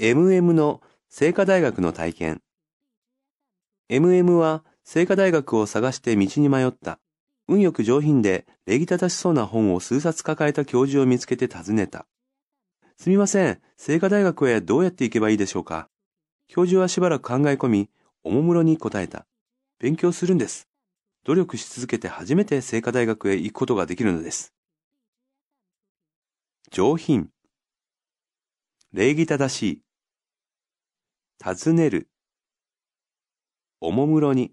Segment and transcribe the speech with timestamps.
[0.00, 2.42] MM の聖火大学の体験。
[3.90, 7.00] MM は聖火大学を探して道に迷った。
[7.48, 12.06] 運よく上品で礼儀正しそうな本を数冊抱えた教授を見つけて尋ねた。
[12.96, 15.90] すみません、聖火大学へどうやって行けばいいでしょうか？
[16.48, 17.90] 教授はしばらく考え込み、
[18.24, 19.26] おもむろに答えた。
[19.78, 20.66] 勉強するんです。
[21.24, 24.54] 努力し続けて初めて聖火大学へ行くことができるのです。
[26.70, 27.28] 上品。
[28.94, 29.82] 礼儀正しい。
[31.42, 32.10] 尋ねる。
[33.80, 34.52] おもむろに。